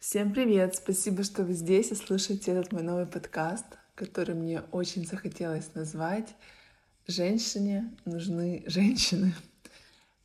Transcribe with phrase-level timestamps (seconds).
[0.00, 0.76] Всем привет!
[0.76, 6.34] Спасибо, что вы здесь и слушаете этот мой новый подкаст, который мне очень захотелось назвать
[7.06, 9.34] «Женщине нужны женщины».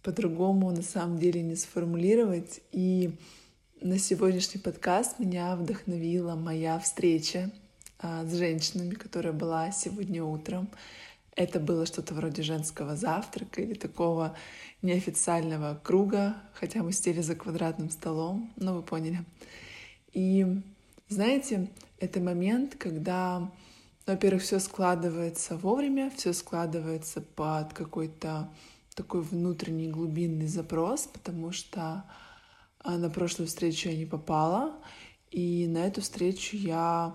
[0.01, 2.61] По-другому на самом деле не сформулировать.
[2.71, 3.17] И
[3.81, 7.51] на сегодняшний подкаст меня вдохновила моя встреча
[7.99, 10.69] а, с женщинами, которая была сегодня утром.
[11.35, 14.37] Это было что-то вроде женского завтрака или такого
[14.81, 19.26] неофициального круга, хотя мы сидели за квадратным столом, но вы поняли.
[20.16, 20.48] И
[21.10, 21.70] знаете,
[22.00, 23.52] это момент, когда,
[24.08, 28.50] во-первых, все складывается вовремя, все складывается под какой-то
[28.96, 32.06] такой внутренний глубинный запрос, потому что
[32.80, 34.73] а, на прошлую встречу я не попала,
[35.32, 37.14] и на эту встречу я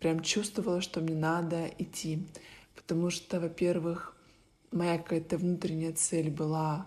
[0.00, 2.28] прям чувствовала, что мне надо идти,
[2.76, 4.14] потому что, во-первых,
[4.70, 6.86] моя какая-то внутренняя цель была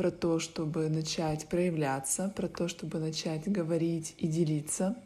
[0.00, 4.96] про то, чтобы начать проявляться, про то, чтобы начать говорить и делиться,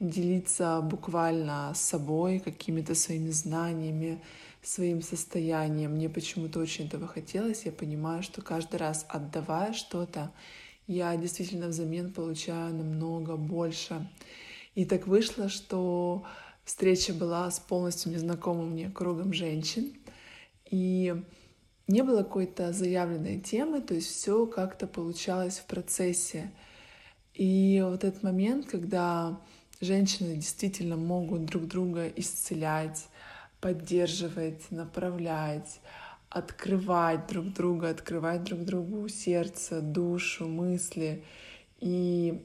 [0.00, 4.20] делиться буквально собой, какими-то своими знаниями,
[4.60, 5.92] своим состоянием.
[5.92, 7.64] Мне почему-то очень этого хотелось.
[7.64, 10.32] Я понимаю, что каждый раз отдавая что-то,
[10.88, 14.04] я действительно взамен получаю намного больше.
[14.74, 16.24] И так вышло, что
[16.64, 19.92] встреча была с полностью незнакомым мне кругом женщин.
[20.72, 21.22] И
[21.86, 26.50] не было какой-то заявленной темы, то есть все как-то получалось в процессе.
[27.34, 29.38] И вот этот момент, когда
[29.80, 33.06] женщины действительно могут друг друга исцелять,
[33.60, 35.80] поддерживать, направлять,
[36.30, 41.22] открывать друг друга, открывать друг другу сердце, душу, мысли.
[41.80, 42.42] И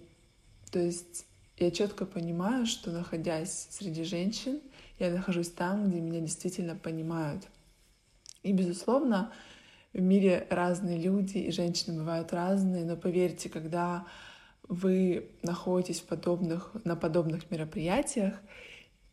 [0.72, 1.26] то есть
[1.58, 4.60] я четко понимаю, что находясь среди женщин,
[4.98, 7.44] я нахожусь там, где меня действительно понимают—
[8.44, 9.32] и, безусловно,
[9.94, 14.06] в мире разные люди, и женщины бывают разные, но поверьте, когда
[14.68, 18.36] вы находитесь в подобных, на подобных мероприятиях,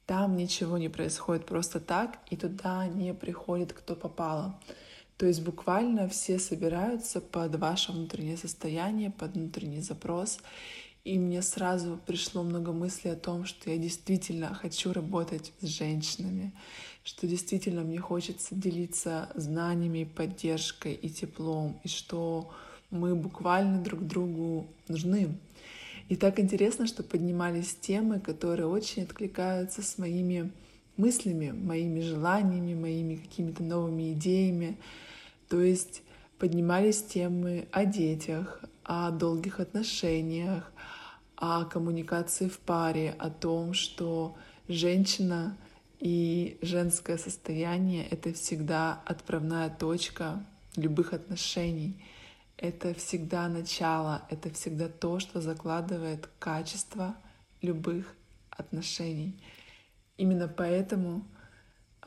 [0.05, 4.61] там ничего не происходит просто так, и туда не приходит кто попало.
[5.17, 10.39] То есть буквально все собираются под ваше внутреннее состояние, под внутренний запрос.
[11.07, 16.53] И мне сразу пришло много мыслей о том, что я действительно хочу работать с женщинами,
[17.05, 22.51] что действительно мне хочется делиться знаниями, поддержкой и теплом, и что
[22.91, 25.39] мы буквально друг другу нужны.
[26.09, 30.51] И так интересно, что поднимались темы, которые очень откликаются с моими
[30.97, 34.77] мыслями, моими желаниями, моими какими-то новыми идеями.
[35.49, 36.03] То есть
[36.41, 40.73] поднимались темы о детях, о долгих отношениях,
[41.37, 44.37] о коммуникации в паре, о том, что
[44.69, 45.57] женщина
[46.01, 50.45] и женское состояние— это всегда отправная точка
[50.77, 52.03] любых отношений.
[52.57, 57.15] Это всегда начало, это всегда то, что закладывает качество
[57.61, 58.15] любых
[58.51, 59.39] отношений.
[60.17, 61.27] Именно поэтому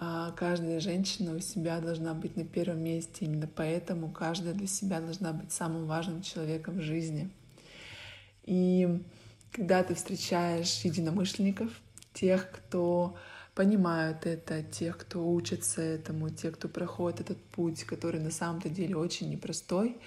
[0.01, 3.25] а, каждая женщина у себя должна быть на первом месте.
[3.25, 7.29] Именно поэтому каждая для себя должна быть самым важным человеком в жизни.
[8.45, 9.03] И
[9.51, 11.71] когда ты встречаешь единомышленников,
[12.13, 13.17] тех, кто
[13.55, 18.95] понимают это, тех, кто учится этому, тех, кто проходит этот путь, который на самом-то деле
[18.95, 19.97] очень непростой,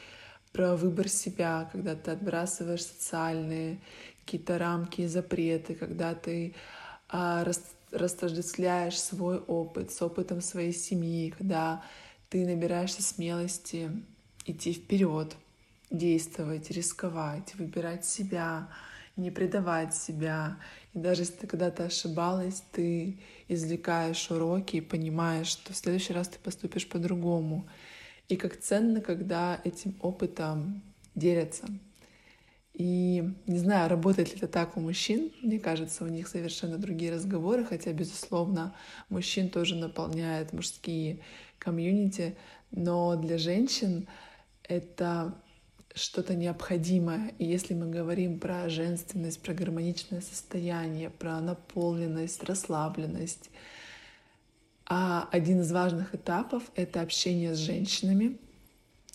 [0.53, 3.81] про выбор себя, когда ты отбрасываешь социальные
[4.25, 6.55] какие-то рамки и запреты, когда ты
[7.09, 11.83] а, рас, растождествляешь свой опыт с опытом своей семьи, когда
[12.29, 13.91] ты набираешься смелости
[14.47, 15.37] идти вперед,
[15.91, 18.69] действовать, рисковать, выбирать себя,
[19.17, 20.59] не предавать себя.
[20.95, 23.19] И даже если ты когда-то ошибалась, ты
[23.49, 27.69] извлекаешь уроки и понимаешь, что в следующий раз ты поступишь по-другому.
[28.29, 30.83] И как ценно, когда этим опытом
[31.15, 31.67] делятся.
[32.73, 35.31] И не знаю, работает ли это так у мужчин.
[35.43, 38.75] Мне кажется, у них совершенно другие разговоры, хотя, безусловно,
[39.11, 41.21] мужчин тоже наполняет мужские
[41.59, 42.35] комьюнити.
[42.71, 44.09] Но для женщин
[44.63, 45.35] это
[45.95, 47.33] что-то необходимое.
[47.39, 53.51] И если мы говорим про женственность, про гармоничное состояние, про наполненность, расслабленность,
[54.87, 58.39] а один из важных этапов— это общение с женщинами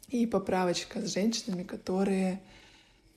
[0.10, 2.42] и поправочка с женщинами, которые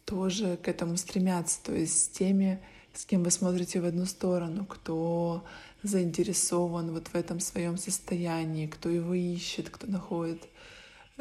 [0.05, 2.61] тоже к этому стремятся, то есть с теми,
[2.93, 5.45] с кем вы смотрите в одну сторону, кто
[5.83, 10.43] заинтересован вот в этом своем состоянии, кто его ищет, кто находит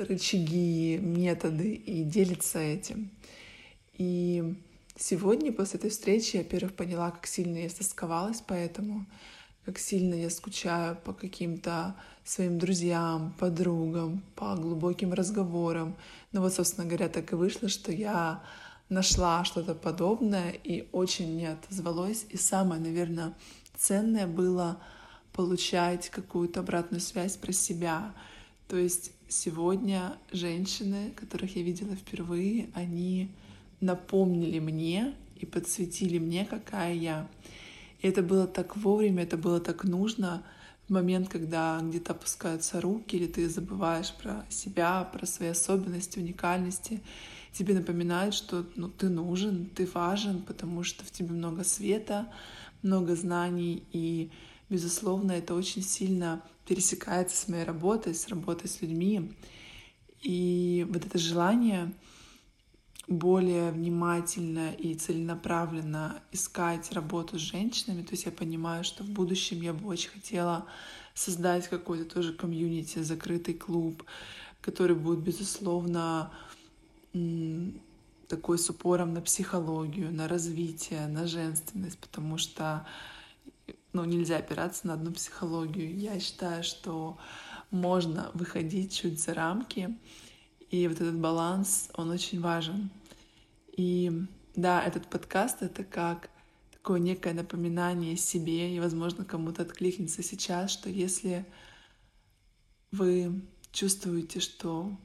[0.07, 3.09] рычаги, методы и делится этим.
[3.97, 4.55] И
[4.95, 9.05] сегодня после этой встречи я, во-первых, поняла, как сильно я стосковалась поэтому,
[9.65, 15.95] как сильно я скучаю по каким-то своим друзьям, подругам, по глубоким разговорам.
[16.31, 18.43] Ну вот, собственно говоря, так и вышло, что я
[18.87, 22.25] нашла что-то подобное и очень мне отозвалось.
[22.29, 23.35] И самое, наверное,
[23.75, 24.79] ценное было
[25.33, 28.13] получать какую-то обратную связь про себя.
[28.67, 33.29] То есть сегодня женщины, которых я видела впервые, они
[33.79, 37.29] напомнили мне и подсветили мне, какая я.
[38.01, 40.43] И это было так вовремя, это было так нужно
[40.87, 47.01] в момент, когда где-то опускаются руки, или ты забываешь про себя, про свои особенности, уникальности.
[47.53, 52.27] Тебе напоминают, что ну, ты нужен, ты важен, потому что в тебе много света,
[52.81, 54.31] много знаний, и,
[54.69, 59.33] безусловно, это очень сильно пересекается с моей работой, с работой с людьми.
[60.21, 61.91] И вот это желание
[63.07, 68.03] более внимательно и целенаправленно искать работу с женщинами.
[68.03, 70.67] То есть я понимаю, что в будущем я бы очень хотела
[71.15, 74.03] создать какой-то тоже комьюнити, закрытый клуб,
[74.61, 76.31] который будет, безусловно,
[78.27, 82.85] такой с упором на психологию, на развитие, на женственность, потому что
[83.93, 85.97] ну, нельзя опираться на одну психологию.
[85.97, 87.17] Я считаю, что
[87.71, 89.97] можно выходить чуть за рамки,
[90.69, 92.91] и вот этот баланс, он очень важен.
[93.75, 94.11] И
[94.55, 96.29] да, этот подкаст— это как
[96.71, 101.45] такое некое напоминание себе, и, возможно, кому-то откликнется сейчас, что если
[102.91, 103.41] вы
[103.71, 104.97] чувствуете, что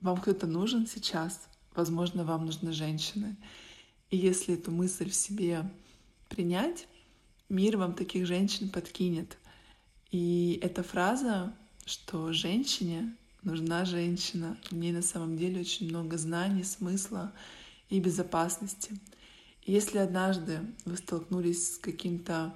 [0.00, 3.36] вам кто-то нужен сейчас, возможно, вам нужны женщины.
[4.10, 5.68] И если эту мысль в себе
[6.28, 6.86] принять,
[7.48, 9.38] мир вам таких женщин подкинет.
[10.10, 11.54] И эта фраза,
[11.84, 17.32] что женщине нужна женщина, в ней на самом деле очень много знаний, смысла
[17.88, 18.98] и безопасности.
[19.62, 22.54] И если однажды вы столкнулись с каким-то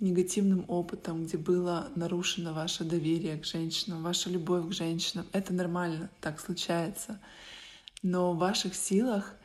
[0.00, 6.10] негативным опытом, где было нарушено ваше доверие к женщинам, ваша любовь к женщинам, это нормально,
[6.20, 7.20] так случается.
[8.02, 9.36] Но в ваших силах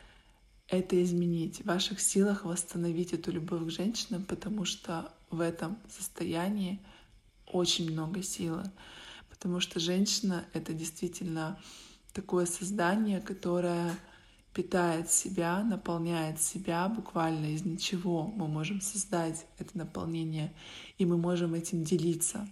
[0.68, 6.80] это изменить, в ваших силах восстановить эту любовь к женщинам, потому что в этом состоянии
[7.46, 8.64] очень много силы.
[9.30, 11.60] Потому что женщина— это действительно
[12.14, 13.96] такое создание, которое
[14.54, 18.26] питает себя, наполняет себя буквально из ничего.
[18.26, 20.52] Мы можем создать это наполнение,
[20.98, 22.50] и мы можем этим делиться.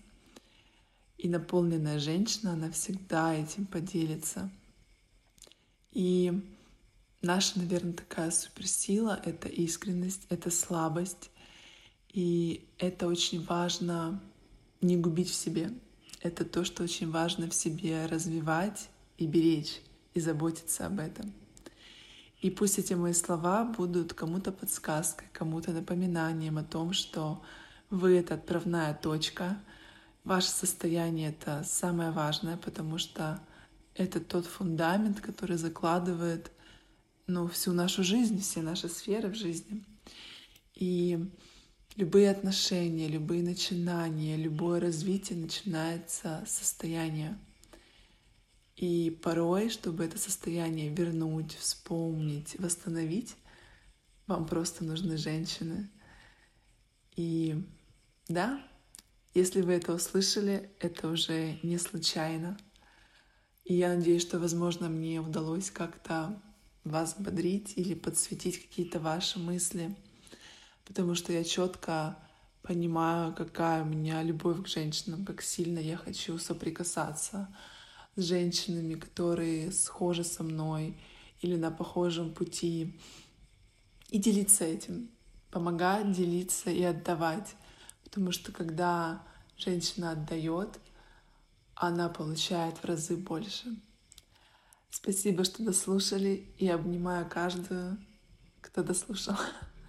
[1.17, 4.51] И наполненная женщина, она всегда этим поделится.
[5.91, 6.41] И
[7.25, 11.31] наша, наверное, такая суперсила— это искренность, это слабость.
[12.13, 14.22] И это очень важно
[14.81, 15.72] не губить в себе.
[16.22, 19.81] Это то, что очень важно в себе развивать и беречь,
[20.13, 21.33] и заботиться об этом.
[22.42, 27.42] И пусть эти мои слова будут кому-то подсказкой, кому-то напоминанием о том, что
[27.89, 29.57] вы— это отправная точка,
[30.24, 33.42] ваше состояние— это самое важное, потому что
[33.95, 36.51] это тот фундамент, который закладывает
[37.27, 39.83] ну, всю нашу жизнь, все наши сферы в жизни.
[40.75, 41.19] И
[41.95, 47.38] любые отношения, любые начинания, любое развитие начинается с состояния.
[48.75, 53.36] И порой, чтобы это состояние вернуть, вспомнить, восстановить,
[54.27, 55.89] вам просто нужны женщины.
[57.16, 57.63] И
[58.27, 58.62] да,
[59.33, 62.57] если вы это услышали, это уже не случайно.
[63.63, 66.42] И я надеюсь, что, возможно, мне удалось как-то
[66.85, 69.95] вас бодрить или подсветить какие-то ваши мысли,
[70.86, 72.17] потому что я четко
[72.62, 77.53] понимаю, какая у меня любовь к женщинам, как сильно я хочу соприкасаться
[78.15, 80.98] с женщинами, которые схожи со мной
[81.41, 83.00] или на похожем пути,
[84.10, 85.10] и делиться этим,
[85.51, 87.55] помогать делиться и отдавать,
[88.03, 89.24] потому что когда
[89.57, 90.79] женщина отдает,
[91.75, 93.75] она получает в разы больше.
[94.97, 97.97] Спасибо, что дослушали, и обнимаю каждую,
[98.61, 99.35] кто дослушал.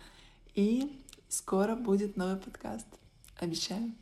[0.56, 2.88] И скоро будет новый подкаст.
[3.36, 3.94] Обещаю.